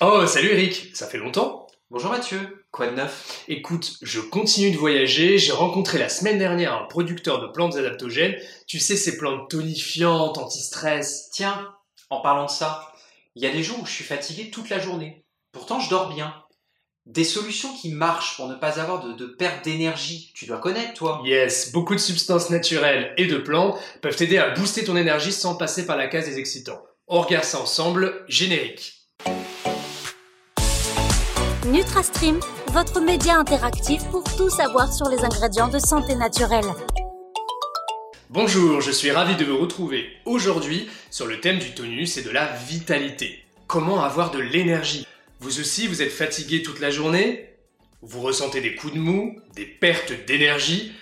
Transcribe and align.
Oh, 0.00 0.24
salut 0.28 0.52
Eric, 0.52 0.90
ça 0.94 1.08
fait 1.08 1.18
longtemps 1.18 1.66
Bonjour 1.90 2.12
Mathieu, 2.12 2.64
quoi 2.70 2.86
de 2.86 2.94
neuf? 2.94 3.42
Écoute, 3.48 3.96
je 4.00 4.20
continue 4.20 4.70
de 4.70 4.76
voyager, 4.76 5.38
j'ai 5.38 5.50
rencontré 5.50 5.98
la 5.98 6.08
semaine 6.08 6.38
dernière 6.38 6.72
un 6.72 6.84
producteur 6.84 7.40
de 7.40 7.48
plantes 7.48 7.74
adaptogènes, 7.74 8.36
tu 8.68 8.78
sais 8.78 8.94
ces 8.94 9.18
plantes 9.18 9.50
tonifiantes, 9.50 10.38
anti-stress. 10.38 11.30
Tiens, 11.32 11.74
en 12.10 12.20
parlant 12.20 12.44
de 12.44 12.50
ça, 12.50 12.92
il 13.34 13.42
y 13.42 13.46
a 13.48 13.50
des 13.50 13.64
jours 13.64 13.80
où 13.82 13.86
je 13.86 13.90
suis 13.90 14.04
fatigué 14.04 14.52
toute 14.52 14.70
la 14.70 14.78
journée. 14.78 15.24
Pourtant 15.50 15.80
je 15.80 15.90
dors 15.90 16.14
bien. 16.14 16.32
Des 17.06 17.24
solutions 17.24 17.74
qui 17.74 17.88
marchent 17.88 18.36
pour 18.36 18.46
ne 18.46 18.54
pas 18.54 18.78
avoir 18.78 19.04
de, 19.04 19.14
de 19.14 19.26
perte 19.26 19.64
d'énergie, 19.64 20.30
tu 20.36 20.46
dois 20.46 20.58
connaître 20.58 20.94
toi. 20.94 21.22
Yes, 21.24 21.72
beaucoup 21.72 21.96
de 21.96 22.00
substances 22.00 22.50
naturelles 22.50 23.14
et 23.16 23.26
de 23.26 23.38
plantes 23.38 23.76
peuvent 24.00 24.14
t'aider 24.14 24.38
à 24.38 24.50
booster 24.50 24.84
ton 24.84 24.96
énergie 24.96 25.32
sans 25.32 25.56
passer 25.56 25.86
par 25.86 25.96
la 25.96 26.06
case 26.06 26.26
des 26.26 26.38
excitants. 26.38 26.84
On 27.08 27.20
regarde 27.20 27.44
ça 27.44 27.60
ensemble, 27.60 28.24
générique. 28.28 28.97
NutraStream, 31.68 32.40
votre 32.68 32.98
média 32.98 33.36
interactif 33.36 34.02
pour 34.10 34.24
tout 34.24 34.48
savoir 34.48 34.90
sur 34.90 35.06
les 35.10 35.18
ingrédients 35.18 35.68
de 35.68 35.78
santé 35.78 36.14
naturelle. 36.14 36.64
Bonjour, 38.30 38.80
je 38.80 38.90
suis 38.90 39.10
ravi 39.10 39.36
de 39.36 39.44
vous 39.44 39.58
retrouver 39.58 40.08
aujourd'hui 40.24 40.88
sur 41.10 41.26
le 41.26 41.40
thème 41.40 41.58
du 41.58 41.74
tonus 41.74 42.16
et 42.16 42.22
de 42.22 42.30
la 42.30 42.46
vitalité. 42.46 43.44
Comment 43.66 44.02
avoir 44.02 44.30
de 44.30 44.38
l'énergie? 44.38 45.06
Vous 45.40 45.60
aussi, 45.60 45.88
vous 45.88 46.00
êtes 46.00 46.10
fatigué 46.10 46.62
toute 46.62 46.80
la 46.80 46.90
journée? 46.90 47.50
Vous 48.00 48.22
ressentez 48.22 48.62
des 48.62 48.74
coups 48.74 48.94
de 48.94 48.98
mou, 48.98 49.38
des 49.54 49.66
pertes 49.66 50.14
d'énergie, 50.26 50.92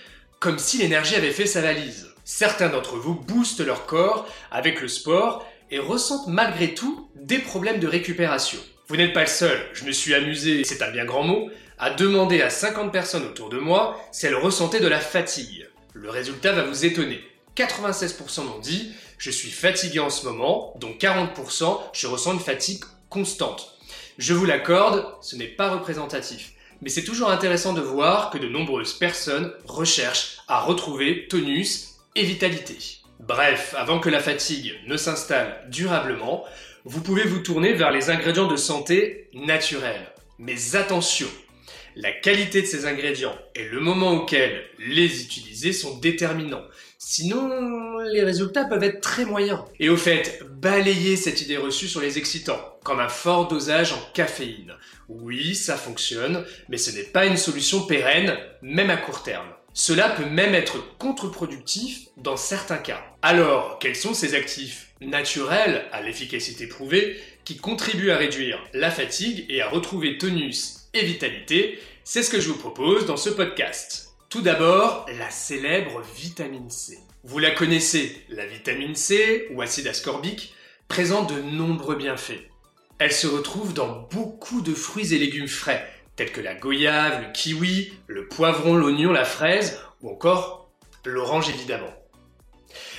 comme 0.40 0.58
si 0.58 0.78
l'énergie 0.78 1.14
avait 1.14 1.30
fait 1.30 1.46
sa 1.46 1.60
valise. 1.60 2.08
Certains 2.24 2.70
d'entre 2.70 2.96
vous 2.96 3.14
boostent 3.14 3.64
leur 3.64 3.86
corps 3.86 4.26
avec 4.50 4.80
le 4.80 4.88
sport 4.88 5.46
et 5.70 5.78
ressentent 5.78 6.26
malgré 6.26 6.74
tout 6.74 7.08
des 7.14 7.38
problèmes 7.38 7.78
de 7.78 7.86
récupération. 7.86 8.58
Vous 8.88 8.96
n'êtes 8.96 9.12
pas 9.12 9.22
le 9.22 9.26
seul, 9.26 9.58
je 9.72 9.84
me 9.84 9.90
suis 9.90 10.14
amusé, 10.14 10.62
c'est 10.62 10.80
un 10.80 10.92
bien 10.92 11.04
grand 11.04 11.24
mot, 11.24 11.50
à 11.76 11.90
demander 11.90 12.40
à 12.40 12.50
50 12.50 12.92
personnes 12.92 13.24
autour 13.24 13.48
de 13.48 13.58
moi 13.58 14.00
si 14.12 14.26
elles 14.26 14.36
ressentaient 14.36 14.78
de 14.78 14.86
la 14.86 15.00
fatigue. 15.00 15.68
Le 15.92 16.08
résultat 16.08 16.52
va 16.52 16.62
vous 16.62 16.84
étonner. 16.84 17.20
96% 17.56 18.44
m'ont 18.44 18.60
dit 18.60 18.92
je 19.18 19.32
suis 19.32 19.50
fatigué 19.50 19.98
en 19.98 20.08
ce 20.08 20.24
moment, 20.24 20.72
dont 20.78 20.92
40% 20.92 21.80
je 21.92 22.06
ressens 22.06 22.34
une 22.34 22.38
fatigue 22.38 22.84
constante. 23.10 23.76
Je 24.18 24.34
vous 24.34 24.44
l'accorde, 24.44 25.04
ce 25.20 25.34
n'est 25.34 25.46
pas 25.48 25.70
représentatif. 25.70 26.52
Mais 26.80 26.88
c'est 26.88 27.02
toujours 27.02 27.30
intéressant 27.30 27.72
de 27.72 27.80
voir 27.80 28.30
que 28.30 28.38
de 28.38 28.46
nombreuses 28.46 28.92
personnes 28.92 29.52
recherchent 29.64 30.38
à 30.46 30.60
retrouver 30.60 31.26
tonus 31.26 31.96
et 32.14 32.22
vitalité. 32.22 32.76
Bref, 33.18 33.74
avant 33.76 33.98
que 33.98 34.10
la 34.10 34.20
fatigue 34.20 34.74
ne 34.86 34.96
s'installe 34.96 35.66
durablement, 35.70 36.44
vous 36.88 37.00
pouvez 37.00 37.24
vous 37.24 37.40
tourner 37.40 37.72
vers 37.72 37.90
les 37.90 38.10
ingrédients 38.10 38.46
de 38.46 38.56
santé 38.56 39.28
naturels. 39.34 40.06
Mais 40.38 40.76
attention, 40.76 41.26
la 41.96 42.12
qualité 42.12 42.62
de 42.62 42.66
ces 42.66 42.86
ingrédients 42.86 43.36
et 43.56 43.64
le 43.64 43.80
moment 43.80 44.12
auquel 44.12 44.62
les 44.78 45.20
utiliser 45.20 45.72
sont 45.72 45.98
déterminants. 45.98 46.62
Sinon, 46.98 47.98
les 48.12 48.22
résultats 48.22 48.66
peuvent 48.66 48.84
être 48.84 49.00
très 49.00 49.24
moyens. 49.24 49.58
Et 49.80 49.88
au 49.88 49.96
fait, 49.96 50.40
balayez 50.48 51.16
cette 51.16 51.42
idée 51.42 51.56
reçue 51.56 51.88
sur 51.88 52.00
les 52.00 52.18
excitants, 52.18 52.78
comme 52.84 53.00
un 53.00 53.08
fort 53.08 53.48
dosage 53.48 53.92
en 53.92 54.00
caféine. 54.14 54.74
Oui, 55.08 55.56
ça 55.56 55.76
fonctionne, 55.76 56.44
mais 56.68 56.78
ce 56.78 56.96
n'est 56.96 57.02
pas 57.02 57.26
une 57.26 57.36
solution 57.36 57.82
pérenne, 57.82 58.38
même 58.62 58.90
à 58.90 58.96
court 58.96 59.24
terme. 59.24 59.48
Cela 59.78 60.08
peut 60.08 60.24
même 60.24 60.54
être 60.54 60.96
contre-productif 60.96 62.08
dans 62.16 62.38
certains 62.38 62.78
cas. 62.78 63.04
Alors, 63.20 63.78
quels 63.78 63.94
sont 63.94 64.14
ces 64.14 64.34
actifs 64.34 64.88
naturels 65.02 65.84
à 65.92 66.00
l'efficacité 66.00 66.66
prouvée 66.66 67.20
qui 67.44 67.58
contribuent 67.58 68.10
à 68.10 68.16
réduire 68.16 68.58
la 68.72 68.90
fatigue 68.90 69.44
et 69.50 69.60
à 69.60 69.68
retrouver 69.68 70.16
tonus 70.16 70.88
et 70.94 71.04
vitalité? 71.04 71.78
C'est 72.04 72.22
ce 72.22 72.30
que 72.30 72.40
je 72.40 72.48
vous 72.48 72.56
propose 72.56 73.04
dans 73.04 73.18
ce 73.18 73.28
podcast. 73.28 74.14
Tout 74.30 74.40
d'abord, 74.40 75.04
la 75.18 75.28
célèbre 75.28 76.00
vitamine 76.16 76.70
C. 76.70 76.98
Vous 77.24 77.38
la 77.38 77.50
connaissez, 77.50 78.24
la 78.30 78.46
vitamine 78.46 78.94
C 78.94 79.46
ou 79.50 79.60
acide 79.60 79.88
ascorbique 79.88 80.54
présente 80.88 81.34
de 81.34 81.42
nombreux 81.42 81.96
bienfaits. 81.96 82.48
Elle 82.98 83.12
se 83.12 83.26
retrouve 83.26 83.74
dans 83.74 84.08
beaucoup 84.10 84.62
de 84.62 84.72
fruits 84.72 85.12
et 85.12 85.18
légumes 85.18 85.48
frais, 85.48 85.86
tels 86.16 86.32
que 86.32 86.40
la 86.40 86.54
goyave, 86.54 87.22
le 87.22 87.32
kiwi, 87.32 87.92
le 88.06 88.26
poivron, 88.26 88.74
l'oignon, 88.74 89.12
la 89.12 89.24
fraise 89.24 89.80
ou 90.02 90.10
encore 90.10 90.70
l'orange 91.04 91.48
évidemment. 91.48 91.94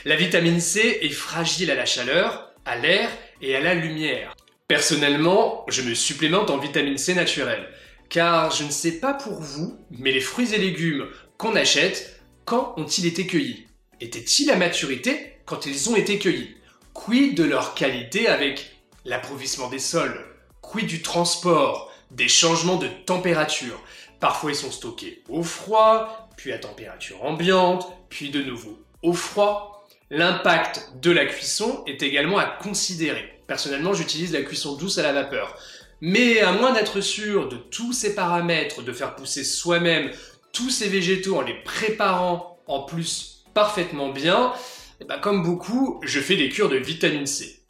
La 0.06 0.16
vitamine 0.16 0.62
C 0.62 1.00
est 1.02 1.10
fragile 1.10 1.72
à 1.72 1.76
la 1.76 1.86
chaleur, 1.86 2.54
à 2.66 2.78
l'air 2.78 3.10
et 3.42 3.56
à 3.56 3.60
la 3.60 3.74
lumière. 3.74 4.36
Personnellement, 4.68 5.66
je 5.68 5.82
me 5.82 5.94
supplémente 5.94 6.50
en 6.50 6.58
vitamine 6.58 6.98
C 6.98 7.14
naturelle, 7.14 7.68
car 8.10 8.52
je 8.52 8.64
ne 8.64 8.72
sais 8.72 9.00
pas 9.00 9.14
pour 9.14 9.42
vous, 9.42 9.78
mais 9.92 10.12
les 10.12 10.22
fruits 10.22 10.54
et 10.54 10.58
légumes 10.58 11.08
qu'on 11.38 11.56
achète, 11.56 12.22
quand 12.46 12.76
ont-ils 12.78 13.06
été 13.06 13.28
cueillis? 13.28 13.68
Étaient-ils 14.00 14.52
à 14.52 14.56
maturité 14.56 15.34
quand 15.46 15.66
ils 15.66 15.90
ont 15.90 15.96
été 15.96 16.20
cueillis? 16.20 16.56
Quid 16.94 17.36
de 17.36 17.44
leur 17.44 17.76
qualité 17.76 18.28
avec 18.28 18.78
l'approvissement 19.06 19.70
des 19.70 19.80
sols? 19.80 20.26
Quid 20.62 20.88
du 20.88 21.02
transport? 21.02 21.92
Des 22.18 22.28
changements 22.28 22.78
de 22.78 22.88
température. 23.06 23.80
Parfois 24.20 24.52
ils 24.52 24.56
sont 24.56 24.72
stockés 24.72 25.24
au 25.30 25.44
froid, 25.44 26.28
puis 26.36 26.52
à 26.52 26.58
température 26.58 27.24
ambiante, 27.24 27.88
puis 28.10 28.32
de 28.32 28.42
nouveau 28.42 28.80
au 29.04 29.14
froid. 29.14 29.88
L'impact 30.10 30.94
de 31.02 31.12
la 31.12 31.26
cuisson 31.26 31.84
est 31.86 32.02
également 32.02 32.40
à 32.40 32.46
considérer. 32.46 33.42
Personnellement, 33.46 33.94
j'utilise 33.94 34.34
la 34.34 34.42
cuisson 34.42 34.76
douce 34.76 34.98
à 34.98 35.04
la 35.04 35.14
vapeur. 35.14 35.58
Mais 36.02 36.40
à 36.40 36.52
moins 36.52 36.74
d'être 36.74 37.02
sûr 37.02 37.50
de 37.50 37.58
tous 37.58 37.94
ces 37.94 38.16
paramètres, 38.16 38.82
de 38.82 38.94
faire 38.94 39.16
pousser 39.16 39.44
soi-même 39.44 40.12
tous 40.54 40.70
ces 40.70 40.88
végétaux 40.88 41.38
en 41.38 41.42
les 41.42 41.62
préparant 41.64 42.60
en 42.68 42.84
plus 42.84 43.46
parfaitement 43.54 44.10
bien, 44.10 44.54
eh 45.02 45.06
ben, 45.06 45.20
comme 45.20 45.44
beaucoup, 45.44 46.00
je 46.04 46.20
fais 46.20 46.36
des 46.36 46.50
cures 46.50 46.70
de 46.70 46.78
vitamine 46.78 47.28
C. 47.28 47.64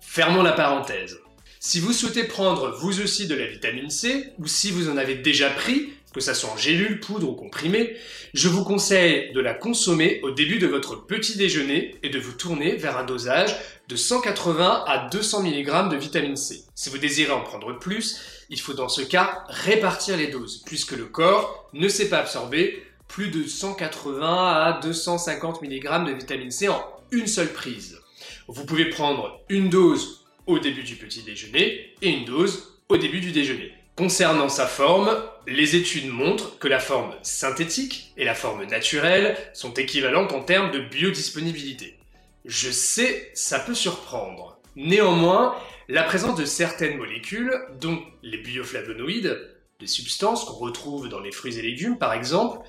Fermons 0.00 0.42
la 0.42 0.52
parenthèse. 0.52 1.21
Si 1.64 1.78
vous 1.78 1.92
souhaitez 1.92 2.24
prendre 2.24 2.76
vous 2.76 3.00
aussi 3.00 3.28
de 3.28 3.36
la 3.36 3.46
vitamine 3.46 3.88
C, 3.88 4.32
ou 4.40 4.48
si 4.48 4.72
vous 4.72 4.90
en 4.90 4.96
avez 4.96 5.14
déjà 5.14 5.48
pris, 5.48 5.92
que 6.12 6.18
ça 6.18 6.34
soit 6.34 6.50
en 6.50 6.56
gélule, 6.56 6.98
poudre 6.98 7.28
ou 7.28 7.34
comprimé, 7.34 7.94
je 8.34 8.48
vous 8.48 8.64
conseille 8.64 9.32
de 9.32 9.38
la 9.38 9.54
consommer 9.54 10.18
au 10.24 10.32
début 10.32 10.58
de 10.58 10.66
votre 10.66 10.96
petit 10.96 11.36
déjeuner 11.36 11.94
et 12.02 12.08
de 12.08 12.18
vous 12.18 12.32
tourner 12.32 12.74
vers 12.74 12.98
un 12.98 13.04
dosage 13.04 13.54
de 13.86 13.94
180 13.94 14.82
à 14.88 15.08
200 15.08 15.44
mg 15.44 15.88
de 15.88 15.96
vitamine 15.96 16.34
C. 16.34 16.64
Si 16.74 16.90
vous 16.90 16.98
désirez 16.98 17.30
en 17.30 17.42
prendre 17.42 17.78
plus, 17.78 18.18
il 18.50 18.58
faut 18.58 18.74
dans 18.74 18.88
ce 18.88 19.02
cas 19.02 19.44
répartir 19.46 20.16
les 20.16 20.26
doses, 20.26 20.64
puisque 20.66 20.96
le 20.96 21.04
corps 21.04 21.70
ne 21.74 21.86
sait 21.86 22.08
pas 22.08 22.18
absorber 22.18 22.82
plus 23.06 23.28
de 23.28 23.44
180 23.46 24.48
à 24.48 24.80
250 24.82 25.62
mg 25.62 26.08
de 26.08 26.12
vitamine 26.12 26.50
C 26.50 26.68
en 26.68 26.82
une 27.12 27.28
seule 27.28 27.52
prise. 27.52 28.00
Vous 28.48 28.66
pouvez 28.66 28.90
prendre 28.90 29.40
une 29.48 29.70
dose 29.70 30.21
au 30.46 30.58
début 30.58 30.82
du 30.82 30.96
petit 30.96 31.22
déjeuner 31.22 31.94
et 32.02 32.08
une 32.10 32.24
dose 32.24 32.80
au 32.88 32.96
début 32.96 33.20
du 33.20 33.32
déjeuner. 33.32 33.72
Concernant 33.96 34.48
sa 34.48 34.66
forme, 34.66 35.22
les 35.46 35.76
études 35.76 36.08
montrent 36.08 36.58
que 36.58 36.68
la 36.68 36.78
forme 36.78 37.14
synthétique 37.22 38.12
et 38.16 38.24
la 38.24 38.34
forme 38.34 38.64
naturelle 38.64 39.36
sont 39.52 39.74
équivalentes 39.74 40.32
en 40.32 40.40
termes 40.40 40.70
de 40.70 40.80
biodisponibilité. 40.80 41.98
Je 42.44 42.70
sais, 42.70 43.30
ça 43.34 43.58
peut 43.58 43.74
surprendre. 43.74 44.58
Néanmoins, 44.76 45.54
la 45.88 46.02
présence 46.02 46.38
de 46.38 46.46
certaines 46.46 46.96
molécules, 46.96 47.54
dont 47.80 48.02
les 48.22 48.38
bioflavonoïdes, 48.38 49.38
des 49.78 49.86
substances 49.86 50.44
qu'on 50.44 50.54
retrouve 50.54 51.08
dans 51.08 51.20
les 51.20 51.32
fruits 51.32 51.58
et 51.58 51.62
légumes 51.62 51.98
par 51.98 52.14
exemple, 52.14 52.60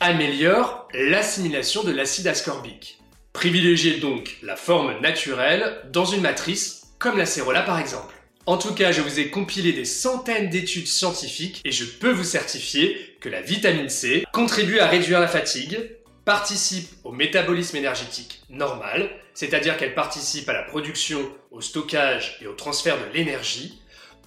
améliore 0.00 0.88
l'assimilation 0.94 1.84
de 1.84 1.92
l'acide 1.92 2.26
ascorbique. 2.26 2.98
Privilégiez 3.34 3.98
donc 3.98 4.38
la 4.42 4.56
forme 4.56 4.98
naturelle 5.00 5.82
dans 5.92 6.06
une 6.06 6.22
matrice 6.22 6.79
comme 7.00 7.18
la 7.18 7.26
cérola 7.26 7.62
par 7.62 7.80
exemple. 7.80 8.14
En 8.46 8.58
tout 8.58 8.74
cas, 8.74 8.92
je 8.92 9.00
vous 9.00 9.18
ai 9.18 9.30
compilé 9.30 9.72
des 9.72 9.84
centaines 9.84 10.48
d'études 10.48 10.86
scientifiques 10.86 11.60
et 11.64 11.72
je 11.72 11.84
peux 11.84 12.12
vous 12.12 12.24
certifier 12.24 13.16
que 13.20 13.28
la 13.28 13.40
vitamine 13.40 13.88
C 13.88 14.24
contribue 14.32 14.78
à 14.78 14.86
réduire 14.86 15.20
la 15.20 15.28
fatigue, 15.28 15.96
participe 16.24 16.90
au 17.04 17.12
métabolisme 17.12 17.76
énergétique 17.76 18.42
normal, 18.48 19.10
c'est-à-dire 19.34 19.76
qu'elle 19.76 19.94
participe 19.94 20.48
à 20.48 20.52
la 20.52 20.62
production, 20.62 21.20
au 21.50 21.60
stockage 21.60 22.38
et 22.40 22.46
au 22.46 22.52
transfert 22.52 22.98
de 22.98 23.12
l'énergie, 23.12 23.80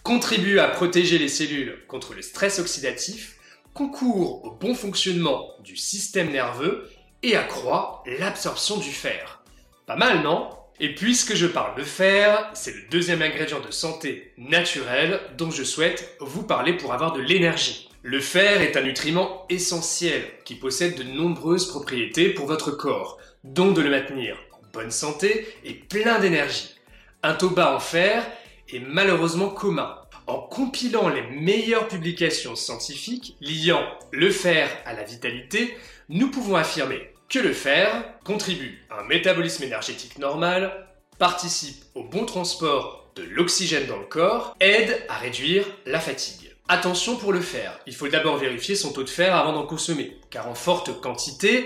contribue 0.03 0.59
à 0.59 0.67
protéger 0.67 1.17
les 1.17 1.27
cellules 1.27 1.85
contre 1.87 2.13
le 2.13 2.21
stress 2.21 2.59
oxydatif, 2.59 3.37
concourt 3.73 4.43
au 4.45 4.51
bon 4.51 4.75
fonctionnement 4.75 5.49
du 5.63 5.75
système 5.75 6.31
nerveux 6.31 6.89
et 7.21 7.35
accroît 7.35 8.03
l'absorption 8.19 8.77
du 8.77 8.91
fer. 8.91 9.43
Pas 9.85 9.95
mal, 9.95 10.21
non? 10.23 10.49
Et 10.79 10.95
puisque 10.95 11.35
je 11.35 11.45
parle 11.45 11.77
de 11.77 11.83
fer, 11.83 12.49
c'est 12.53 12.73
le 12.73 12.81
deuxième 12.89 13.21
ingrédient 13.21 13.59
de 13.59 13.71
santé 13.71 14.33
naturel 14.37 15.19
dont 15.37 15.51
je 15.51 15.63
souhaite 15.63 16.17
vous 16.19 16.43
parler 16.43 16.73
pour 16.73 16.93
avoir 16.93 17.13
de 17.13 17.21
l'énergie. 17.21 17.89
Le 18.01 18.19
fer 18.19 18.61
est 18.61 18.75
un 18.75 18.81
nutriment 18.81 19.45
essentiel 19.49 20.23
qui 20.43 20.55
possède 20.55 20.95
de 20.95 21.03
nombreuses 21.03 21.67
propriétés 21.67 22.29
pour 22.29 22.47
votre 22.47 22.71
corps, 22.71 23.17
dont 23.43 23.71
de 23.71 23.81
le 23.81 23.91
maintenir 23.91 24.35
en 24.51 24.59
bonne 24.73 24.91
santé 24.91 25.47
et 25.63 25.73
plein 25.73 26.19
d'énergie. 26.19 26.75
Un 27.21 27.35
taux 27.35 27.51
bas 27.51 27.75
en 27.75 27.79
fer 27.79 28.25
est 28.73 28.79
malheureusement 28.79 29.49
commun. 29.49 29.95
En 30.27 30.39
compilant 30.39 31.07
les 31.07 31.21
meilleures 31.21 31.87
publications 31.87 32.55
scientifiques 32.55 33.37
liant 33.39 33.85
le 34.11 34.31
fer 34.31 34.69
à 34.85 34.93
la 34.93 35.03
vitalité, 35.03 35.77
nous 36.09 36.31
pouvons 36.31 36.55
affirmer 36.55 37.12
que 37.33 37.39
le 37.39 37.53
fer 37.53 38.05
contribue 38.23 38.85
à 38.91 38.99
un 38.99 39.05
métabolisme 39.05 39.63
énergétique 39.63 40.19
normal, 40.19 40.71
participe 41.17 41.83
au 41.95 42.03
bon 42.03 42.25
transport 42.25 43.11
de 43.15 43.23
l'oxygène 43.23 43.87
dans 43.87 43.97
le 43.97 44.05
corps, 44.05 44.55
aide 44.59 45.03
à 45.09 45.17
réduire 45.17 45.65
la 45.87 45.99
fatigue. 45.99 46.51
Attention 46.67 47.15
pour 47.15 47.33
le 47.33 47.41
fer, 47.41 47.79
il 47.87 47.95
faut 47.95 48.07
d'abord 48.07 48.37
vérifier 48.37 48.75
son 48.75 48.93
taux 48.93 49.01
de 49.01 49.09
fer 49.09 49.35
avant 49.35 49.53
d'en 49.53 49.65
consommer, 49.65 50.15
car 50.29 50.47
en 50.47 50.53
forte 50.53 51.01
quantité, 51.01 51.65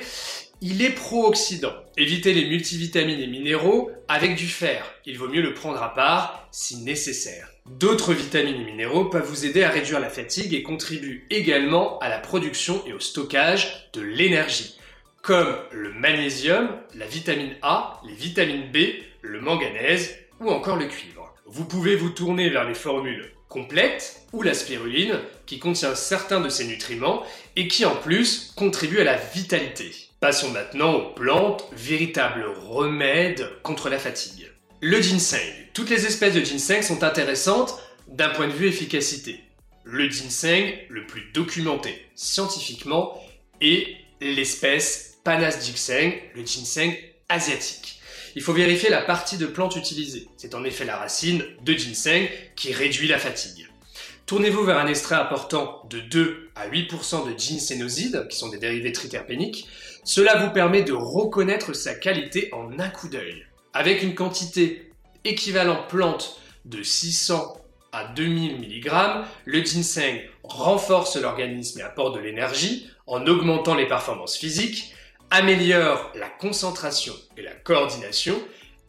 il 0.61 0.81
est 0.81 0.91
pro-oxydant. 0.91 1.73
Évitez 1.97 2.33
les 2.33 2.45
multivitamines 2.45 3.19
et 3.19 3.27
minéraux 3.27 3.91
avec 4.07 4.35
du 4.35 4.47
fer. 4.47 4.85
Il 5.05 5.17
vaut 5.17 5.27
mieux 5.27 5.41
le 5.41 5.53
prendre 5.53 5.83
à 5.83 5.93
part 5.93 6.47
si 6.49 6.77
nécessaire. 6.77 7.49
D'autres 7.65 8.13
vitamines 8.13 8.61
et 8.61 8.63
minéraux 8.63 9.05
peuvent 9.05 9.27
vous 9.27 9.45
aider 9.45 9.65
à 9.65 9.69
réduire 9.69 9.99
la 9.99 10.09
fatigue 10.09 10.53
et 10.53 10.63
contribuent 10.63 11.27
également 11.29 11.99
à 11.99 12.07
la 12.07 12.19
production 12.19 12.81
et 12.87 12.93
au 12.93 13.01
stockage 13.01 13.89
de 13.91 13.99
l'énergie, 13.99 14.76
comme 15.27 15.57
le 15.73 15.91
magnésium, 15.91 16.69
la 16.95 17.05
vitamine 17.05 17.57
A, 17.61 18.01
les 18.07 18.13
vitamines 18.13 18.71
B, 18.71 18.77
le 19.21 19.41
manganèse 19.41 20.15
ou 20.39 20.49
encore 20.49 20.77
le 20.77 20.85
cuivre. 20.85 21.35
Vous 21.45 21.65
pouvez 21.65 21.97
vous 21.97 22.11
tourner 22.11 22.49
vers 22.49 22.63
les 22.63 22.73
formules 22.73 23.29
complètes 23.49 24.21
ou 24.31 24.41
la 24.41 24.53
spiruline 24.53 25.19
qui 25.45 25.59
contient 25.59 25.95
certains 25.95 26.39
de 26.39 26.47
ces 26.47 26.63
nutriments 26.63 27.23
et 27.57 27.67
qui 27.67 27.83
en 27.83 27.97
plus 27.97 28.53
contribue 28.55 29.01
à 29.01 29.03
la 29.03 29.17
vitalité. 29.17 29.91
Passons 30.21 30.49
maintenant 30.51 30.93
aux 30.93 31.13
plantes, 31.13 31.65
véritables 31.73 32.45
remèdes 32.61 33.49
contre 33.63 33.89
la 33.89 33.99
fatigue. 33.99 34.49
Le 34.79 35.01
ginseng. 35.01 35.51
Toutes 35.73 35.89
les 35.89 36.05
espèces 36.05 36.35
de 36.35 36.45
ginseng 36.45 36.81
sont 36.81 37.03
intéressantes 37.03 37.77
d'un 38.07 38.29
point 38.29 38.47
de 38.47 38.53
vue 38.53 38.67
efficacité. 38.67 39.41
Le 39.83 40.09
ginseng 40.09 40.73
le 40.87 41.05
plus 41.05 41.23
documenté 41.33 42.01
scientifiquement 42.15 43.21
est 43.59 43.87
l'espèce 44.21 45.06
Panas 45.27 45.59
ginseng, 45.61 46.13
le 46.35 46.45
ginseng 46.45 46.93
asiatique. 47.27 47.99
Il 48.37 48.41
faut 48.41 48.53
vérifier 48.53 48.89
la 48.89 49.01
partie 49.01 49.35
de 49.35 49.45
plante 49.45 49.75
utilisée. 49.75 50.29
C'est 50.37 50.55
en 50.55 50.63
effet 50.63 50.85
la 50.85 50.95
racine 50.95 51.43
de 51.65 51.73
ginseng 51.73 52.29
qui 52.55 52.71
réduit 52.71 53.09
la 53.09 53.19
fatigue. 53.19 53.67
Tournez-vous 54.25 54.63
vers 54.63 54.77
un 54.77 54.87
extrait 54.87 55.15
apportant 55.15 55.81
de 55.89 55.99
2 55.99 56.51
à 56.55 56.69
8% 56.69 57.29
de 57.29 57.37
ginsénosides, 57.37 58.25
qui 58.29 58.37
sont 58.37 58.47
des 58.47 58.57
dérivés 58.57 58.93
triterpéniques. 58.93 59.67
Cela 60.05 60.37
vous 60.37 60.53
permet 60.53 60.83
de 60.83 60.93
reconnaître 60.93 61.73
sa 61.73 61.93
qualité 61.93 62.49
en 62.53 62.79
un 62.79 62.87
coup 62.87 63.09
d'œil. 63.09 63.45
Avec 63.73 64.03
une 64.03 64.15
quantité 64.15 64.93
équivalente 65.25 65.89
plante 65.89 66.39
de 66.63 66.81
600 66.81 67.57
à 67.91 68.05
2000 68.05 68.61
mg, 68.61 69.25
le 69.43 69.61
ginseng 69.61 70.21
renforce 70.43 71.17
l'organisme 71.17 71.81
et 71.81 71.83
apporte 71.83 72.15
de 72.15 72.21
l'énergie 72.21 72.89
en 73.07 73.27
augmentant 73.27 73.75
les 73.75 73.87
performances 73.87 74.37
physiques, 74.37 74.93
améliore 75.31 76.11
la 76.15 76.29
concentration 76.29 77.13
et 77.37 77.41
la 77.41 77.51
coordination, 77.51 78.35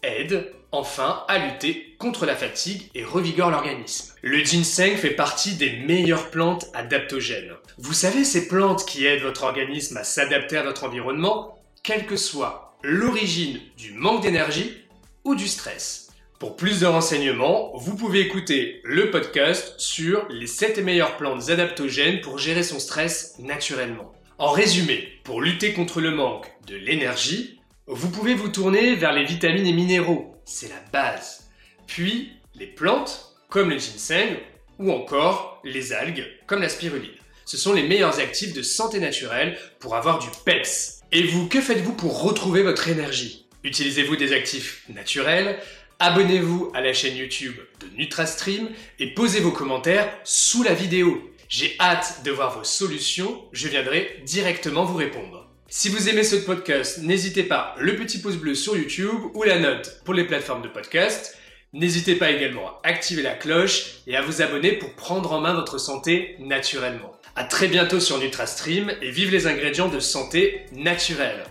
aide 0.03 0.53
enfin 0.71 1.25
à 1.29 1.39
lutter 1.39 1.97
contre 1.99 2.27
la 2.27 2.37
fatigue 2.37 2.91
et 2.95 3.05
revigore 3.05 3.51
l'organisme. 3.51 4.15
Le 4.23 4.45
ginseng 4.45 4.97
fait 4.97 5.11
partie 5.11 5.55
des 5.55 5.77
meilleures 5.77 6.31
plantes 6.31 6.67
adaptogènes. 6.75 7.55
Vous 7.79 7.95
savez 7.95 8.25
ces 8.25 8.49
plantes 8.49 8.85
qui 8.85 9.07
aident 9.07 9.23
votre 9.23 9.45
organisme 9.45 9.97
à 9.97 10.05
s'adapter 10.05 10.57
à 10.57 10.63
votre 10.63 10.85
environnement, 10.85 11.59
quelle 11.83 12.07
que 12.07 12.17
soit 12.17 12.77
l'origine 12.83 13.61
du 13.77 13.93
manque 13.93 14.23
d'énergie 14.23 14.77
ou 15.25 15.35
du 15.35 15.49
stress. 15.49 16.09
Pour 16.39 16.55
plus 16.55 16.81
de 16.81 16.87
renseignements, 16.87 17.73
vous 17.77 17.97
pouvez 17.97 18.21
écouter 18.21 18.81
le 18.85 19.11
podcast 19.11 19.75
sur 19.79 20.25
les 20.29 20.47
7 20.47 20.79
meilleures 20.85 21.17
plantes 21.17 21.49
adaptogènes 21.49 22.21
pour 22.21 22.39
gérer 22.39 22.63
son 22.63 22.79
stress 22.79 23.35
naturellement. 23.41 24.13
En 24.41 24.53
résumé, 24.53 25.09
pour 25.25 25.41
lutter 25.41 25.73
contre 25.73 26.01
le 26.01 26.13
manque 26.13 26.47
de 26.69 26.77
l'énergie, 26.77 27.59
vous 27.89 28.09
pouvez 28.09 28.35
vous 28.35 28.51
tourner 28.51 28.95
vers 28.95 29.13
les 29.13 29.25
vitamines 29.25 29.67
et 29.67 29.73
minéraux, 29.73 30.37
c'est 30.45 30.69
la 30.69 30.81
base. 30.93 31.51
Puis 31.89 32.31
les 32.55 32.69
plantes, 32.69 33.35
comme 33.49 33.69
le 33.69 33.79
ginseng, 33.79 34.37
ou 34.79 34.93
encore 34.93 35.61
les 35.65 35.93
algues, 35.93 36.25
comme 36.47 36.63
la 36.63 36.69
spiruline. 36.69 37.11
Ce 37.47 37.57
sont 37.57 37.73
les 37.73 37.83
meilleurs 37.83 38.21
actifs 38.21 38.53
de 38.55 38.63
santé 38.63 39.01
naturelle 39.01 39.59
pour 39.81 39.97
avoir 39.97 40.21
du 40.21 40.29
PEPS. 40.45 41.01
Et 41.11 41.25
vous, 41.25 41.49
que 41.49 41.61
faites-vous 41.61 41.95
pour 41.95 42.23
retrouver 42.23 42.63
votre 42.63 42.87
énergie? 42.87 43.49
Utilisez-vous 43.65 44.15
des 44.15 44.33
actifs 44.33 44.85
naturels? 44.89 45.59
Abonnez-vous 45.99 46.71
à 46.75 46.81
la 46.81 46.93
chaîne 46.93 47.17
YouTube 47.17 47.57
de 47.81 47.89
NutraStream 47.97 48.69
et 49.01 49.15
posez 49.15 49.41
vos 49.41 49.51
commentaires 49.51 50.17
sous 50.23 50.63
la 50.63 50.75
vidéo. 50.75 51.29
J'ai 51.49 51.77
hâte 51.81 52.25
de 52.25 52.31
voir 52.31 52.59
vos 52.59 52.65
solutions, 52.65 53.43
je 53.53 53.69
viendrai 53.69 54.21
directement 54.27 54.85
vous 54.85 54.99
répondre. 54.99 55.49
Si 55.67 55.89
vous 55.89 56.11
aimez 56.11 56.23
ce 56.23 56.37
podcast, 56.37 56.99
n'hésitez 56.99 57.43
pas 57.43 57.75
le 57.79 57.97
petit 57.97 58.19
pouce 58.19 58.37
bleu 58.37 58.55
sur 58.55 58.77
YouTube 58.77 59.19
ou 59.33 59.45
la 59.45 59.59
note 59.59 60.03
pour 60.05 60.13
les 60.13 60.25
plateformes 60.25 60.61
de 60.61 60.69
podcast. 60.69 61.39
N'hésitez 61.73 62.17
pas 62.17 62.31
également 62.31 62.69
à 62.69 62.81
activer 62.83 63.23
la 63.23 63.35
cloche 63.35 64.03
et 64.07 64.15
à 64.15 64.21
vous 64.21 64.43
abonner 64.43 64.73
pour 64.73 64.95
prendre 64.95 65.33
en 65.33 65.41
main 65.41 65.55
votre 65.55 65.79
santé 65.79 66.37
naturellement. 66.39 67.13
A 67.35 67.45
très 67.45 67.69
bientôt 67.69 67.99
sur 67.99 68.19
NutraStream 68.19 68.93
et 69.01 69.11
vive 69.11 69.31
les 69.31 69.47
ingrédients 69.47 69.89
de 69.89 70.01
santé 70.01 70.67
naturelle. 70.73 71.45